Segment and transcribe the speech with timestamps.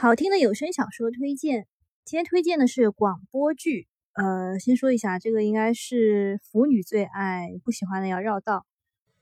[0.00, 1.66] 好听的有声小说推荐，
[2.04, 3.88] 今天推荐的是广播剧。
[4.12, 8.64] 呃，先说一下，这个应该是腐女最爱，不喜欢的要绕道。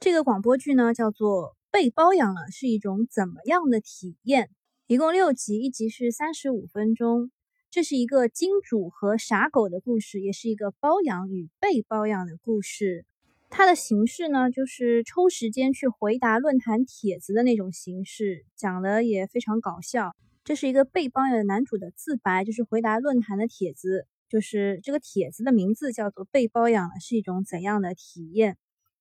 [0.00, 4.44] 这个广播剧呢，叫做《被包养了是一种怎么样的体验》，
[4.86, 7.30] 一共六集，一集是三十五分钟。
[7.70, 13.06] 这是一个金主和傻狗的故事，也是一个包养与被包养的故事。
[13.48, 20.14] 它的形式呢，就是抽时间去回答论坛帖子的那种形式，讲的也非常搞笑。
[20.46, 28.56] 这是一个被包养的男主的自白，就是回答论坛的帖子，就是这个帖子的名字叫做“被包养了是一种怎样的体验”。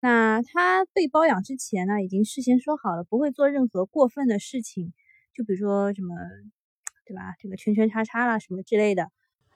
[0.00, 4.94] 那他被包养之前呢，已经事先说好了，不会做任何过分的事情，
[5.34, 6.14] 就比如说什么，
[7.04, 7.34] 对吧？
[7.38, 9.10] 这个圈圈叉叉啦什么之类的。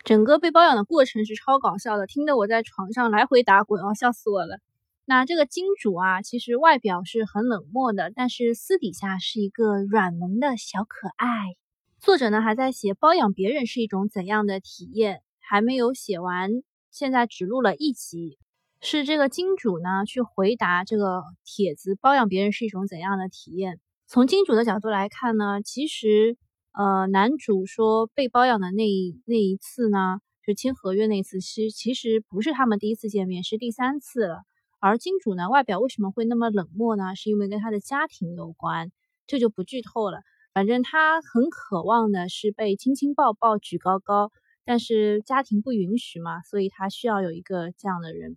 [0.05, 4.59] 整个被包养的过程是超搞笑的，听得我在床上来回打滚，哦，笑死我了。
[5.07, 11.57] 那这个金主啊，其实外表是很冷漠的，但是私底下是一个软萌的小可爱。
[12.01, 16.51] 作者呢还在写包养别人是一种怎样的体验，还没有写完，
[16.91, 18.38] 现在只录了一集，
[18.80, 23.80] 是这个金主呢去回答这个帖子，包养别人是一种怎样的体验。
[24.07, 26.39] 从金主的角度来看呢，其实
[26.73, 34.45] 呃男主说被包养的那一那一次呢，就签合约那一次，其其实不是他们第一次见面，是第三次了。
[34.79, 37.15] 而金主呢外表为什么会那么冷漠呢？
[37.15, 38.91] 是因为跟他的家庭有关，
[39.27, 40.23] 这就不剧透了。
[40.61, 44.30] 反正他很渴望的是被亲亲抱抱举高高，
[44.63, 48.37] 但是家庭不允许嘛，所以他需要有一个这样的人。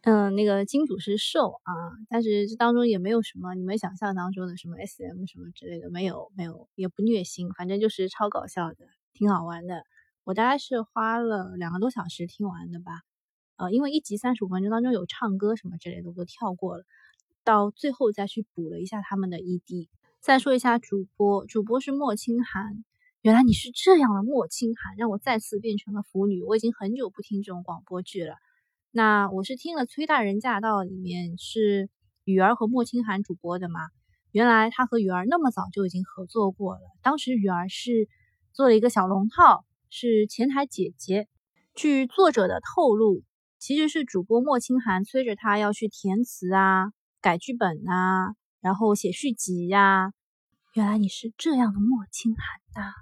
[0.00, 1.74] 嗯，那个金主是瘦啊，
[2.08, 9.84] 但是这当中也没有什么你们想象当中的什么 SM 什么之类的，没有没有，也不虐心，反正就是超搞笑的，挺好玩的。
[10.24, 13.02] 我大概是花了两个多小时听完的吧，
[13.58, 16.84] 呃，因为一集三十五分钟当中有唱歌什么之类的，我都跳过了，
[17.44, 19.88] 到最后再去补了一下他们的 ED。
[20.22, 22.84] 再说一下主播，主播是莫清寒。
[23.22, 26.44] 原来你是这样的莫清寒，让我再次变成了腐女。
[26.44, 28.36] 我已经很久不听这种广播剧了。
[28.92, 31.90] 那我是听了《崔大人驾到》里面是
[32.22, 33.80] 雨儿和莫清寒主播的嘛？
[34.30, 36.82] 原来他和雨儿那么早就已经合作过了。
[37.02, 38.08] 当时雨儿是
[38.52, 41.26] 做了一个小龙套，是前台姐姐。
[41.74, 43.24] 据作者的透露，
[43.58, 48.36] 其实是主播莫清寒催着他要去填词啊、改剧本啊。
[48.62, 50.14] 然后写续集呀，
[50.72, 52.92] 原来你是这样的莫清寒呐。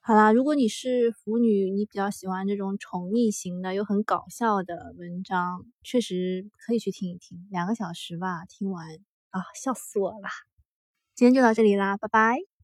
[0.00, 8.86] 好啦，如果你是腐女，你比较喜欢这种宠溺型的又很搞笑的文章，确实可以去听一听，两个小时吧，听完
[9.30, 10.28] 啊，笑死我了。
[11.16, 12.55] 今天就到这里啦，拜拜。